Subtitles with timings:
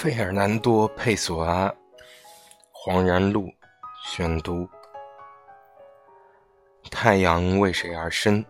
[0.00, 1.70] 费尔南多·佩索阿，
[2.72, 3.52] 黄然路
[4.02, 4.66] 选读。
[6.90, 8.42] 太阳为谁而生？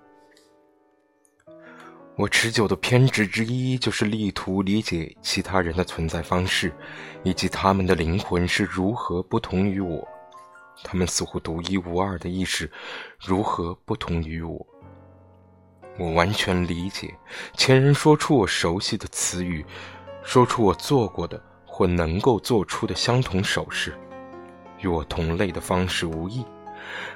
[2.14, 6.72] 我持久的偏执之一，就是力图理解其他人的存在方式，
[7.25, 10.07] 以及他们的灵魂是如何不同于我。
[10.85, 12.71] 他们似乎独一无二的意识，
[13.18, 14.64] 如何不同于我？
[15.98, 17.12] 我完全理解
[17.54, 19.67] 前人说出我熟悉的词语，
[20.22, 23.94] 说出我做过的或能够做出的相同手势，
[24.80, 26.44] 与我同类的方式无异。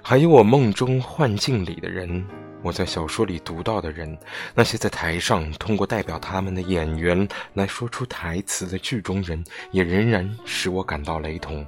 [0.02, 2.24] 还有我梦中幻境里的人，
[2.62, 4.16] 我在小说里读到的人，
[4.54, 11.66] 那些在台上通过代表他们的演员来说出台词的剧中人，也仍然使我感到雷同。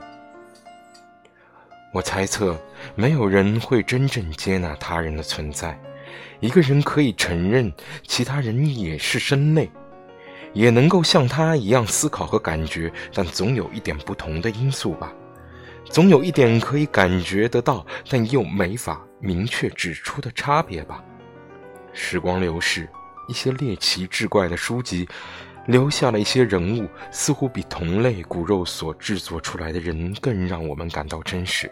[1.93, 2.59] 我猜测，
[2.95, 5.79] 没有人会真正接纳他人的存在。
[6.41, 7.73] 一个人可以承认
[8.07, 9.71] 其他人也是身类，
[10.57, 15.13] 也能够像他一样思考和感觉，但总有一点不同的因素吧。
[15.85, 21.05] 总有一点可以感觉得到，但又没法明确指出的差别吧。
[21.93, 22.89] 时光流逝，
[23.29, 25.07] 一些猎奇志怪的书籍，
[25.67, 31.71] 留下了一些人物，似乎比同类骨肉所制作出来的人更让我们感到真实。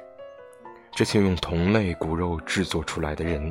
[0.94, 3.50] 这些用同类骨肉制作出来的人，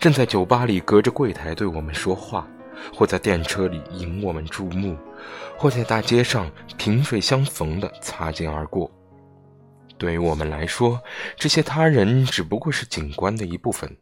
[0.00, 2.46] 正在酒吧里隔着柜台对我们说话，
[2.94, 4.96] 或在电车里引我们注目，
[5.56, 8.90] 或在大街上萍水相逢的擦肩而过。
[9.96, 11.00] 对于我们来说，
[11.36, 13.96] 这些他人只不过是景观的一部分，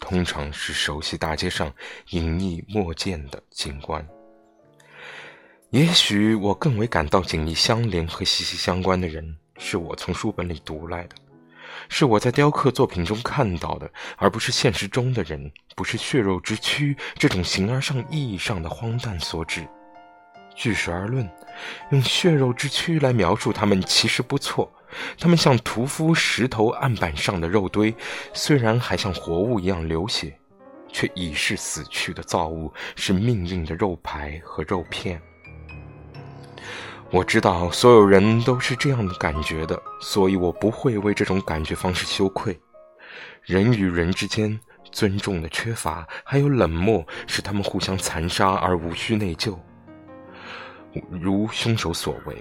[0.00, 1.72] 通常是熟悉大街上
[2.10, 4.06] 隐匿莫见的景观。
[5.70, 11.16] 也许我更为感到紧密相连和息息相关的人，是我从书本里读来的。
[11.88, 19.66] 是我在雕刻作品中看到的，而不是现实中的人，不是血肉之躯这种形而上意义上的荒诞所致。
[20.54, 21.28] 据实而论，
[21.90, 24.72] 用血肉之躯来描述他们其实不错。
[25.18, 27.92] 他们像屠夫石头案板上的肉堆，
[28.32, 30.38] 虽然还像活物一样流血，
[30.92, 35.20] 却已是死去的造物，是命运的肉排和肉片。
[37.10, 42.58] 我知道所有人都是这样的感觉的，所以我不会为这种感觉方式羞愧。
[43.42, 44.58] 人与人之间
[44.90, 49.56] 尊重的缺乏，还有冷漠，使他们互相残杀而无需内疚，
[51.08, 52.34] 如凶手所为；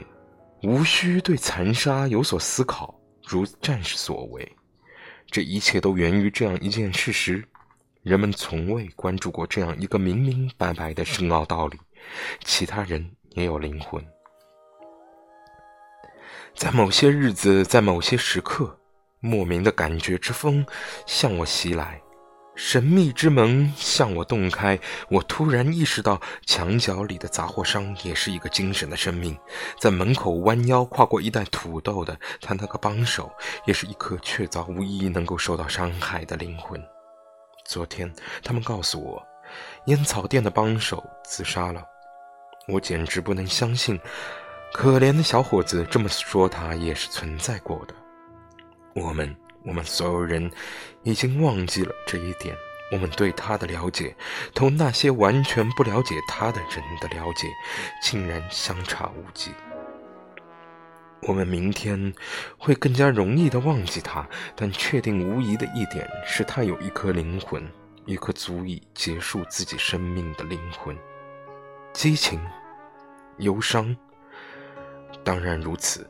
[0.63, 4.51] 无需对残杀有所思考，如战士所为。
[5.29, 7.43] 这一切都源于这样一件事实：
[8.01, 11.77] 人们从未关注过这样一个明明白白的深奥道理：
[12.43, 14.03] 其他人也有灵魂。
[16.63, 18.79] 在某些日子，在某些时刻，
[19.19, 20.65] 莫名的感觉之风
[21.05, 22.01] 向我袭来，
[22.55, 24.79] 神秘之门向我洞开。
[25.09, 29.37] 我突然意识到，墙角里的杂货商也是一个精神的生命，
[29.77, 33.29] 在门口弯腰跨过一袋土豆的他那个帮手，
[33.65, 36.81] 也是一颗确凿无疑能够受到伤害的灵魂。
[37.65, 38.09] 昨天，
[38.41, 39.21] 他们告诉我，
[39.87, 41.83] 烟草店的帮手自杀了。
[42.69, 43.99] 我简直不能相信。
[44.73, 47.93] 可怜的小伙子这么说，他也是存在过的。
[48.95, 50.51] 我们，我们所有人，
[51.03, 52.57] 已经忘记了这一点。
[52.91, 54.15] 我们对他的了解，
[54.53, 57.47] 同那些完全不了解他的人的了解，
[58.01, 59.51] 竟然相差无几。
[61.21, 62.13] 我们明天
[62.57, 67.63] 会更加容易的忘记他，但确定无疑的一点是，他有一颗灵魂，
[68.05, 70.97] 一颗足以结束自己生命的灵魂。
[71.93, 72.41] 激情，
[73.37, 73.95] 忧伤。
[75.23, 76.09] 当然如此，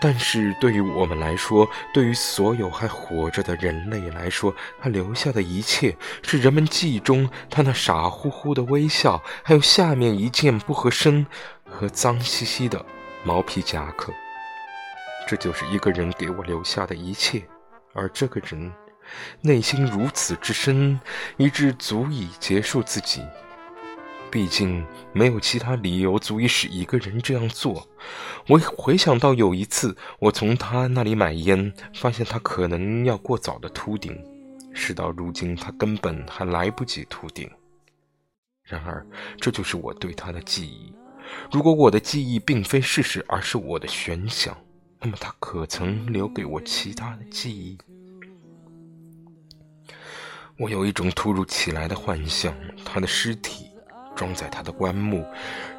[0.00, 11.26] 但是对于我们来说，对于所有还活着的人类来说，他留下的一切是人们记忆中他那傻乎乎的微笑，还有下面一件不合身
[11.68, 12.84] 和脏兮兮的
[13.24, 14.12] 毛皮夹克。
[15.26, 17.42] 这就是一个人给我留下的一切，
[17.92, 18.72] 而这个人
[19.42, 20.98] 内心如此之深，
[21.36, 23.22] 以致足以结束自己。
[24.30, 27.86] 毕竟没有其他理由足以使一个人这样做。
[28.46, 34.16] 我回想到有一次，我从他那里买烟，发现他可能要过早的秃顶。
[34.72, 37.50] 事到如今，他根本还来不及秃顶。
[38.62, 39.04] 然而，
[39.40, 40.92] 这就是我对他的记忆。
[41.50, 44.56] 如果我的记忆并非事实，而是我的悬想，
[45.00, 47.78] 那么他可曾留给我其他的记忆？
[50.58, 52.54] 我有一种突如其来的幻象：
[52.84, 53.67] 他的尸体。
[54.18, 55.24] 装载他的棺木，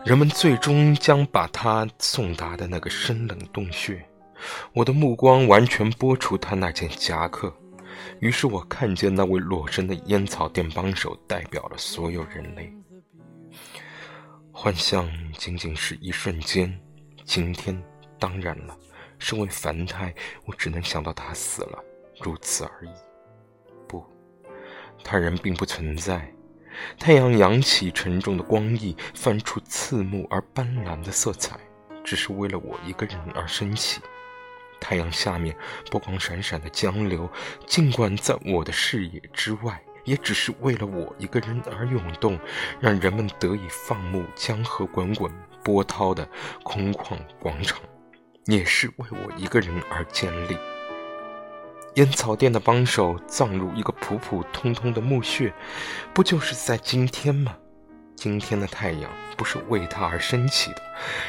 [0.06, 4.02] 人们最终将把他送达的那个深冷洞穴。
[4.72, 7.54] 我的目光完全拨除他那件夹克，
[8.22, 12.74] 于是我看见那位裸身的烟草店帮手代表了所有人类。
[14.54, 16.74] 幻象仅仅是一瞬间，
[17.26, 17.78] 今天，
[18.18, 18.74] 当然了，
[19.18, 20.16] 身为凡胎，
[20.46, 21.84] 我只能想到他死了，
[22.22, 22.92] 如此而已。
[23.86, 24.02] 不，
[25.04, 26.34] 他人并不存在。
[26.98, 31.58] 太阳扬起沉重的光翼，泛出刺目而斑斓的色彩，
[32.04, 34.02] 只是为了我一个人而升起。
[34.80, 35.56] 太阳下面
[35.92, 37.30] 波光闪闪的江流，
[37.68, 42.40] 尽管在我的视野之外，也只是为了我一个人而涌动，
[42.80, 45.30] 让人们得以放牧江河滚滚
[45.64, 46.26] 波涛的
[46.64, 47.82] 空旷广场，
[48.46, 50.58] 也是为我一个人而建立。
[52.00, 55.54] 烟草店的帮手葬入一个普普通通的墓穴，
[56.14, 57.54] 不就是在今天吗？
[58.16, 60.82] 今天的太阳不是为他而升起的。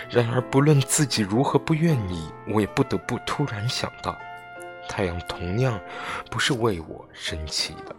[0.09, 4.17] 然而，不论自己如何不愿意，我也不得不突然想到，
[4.89, 5.77] 太阳同样
[6.31, 7.97] 不是为我升起的。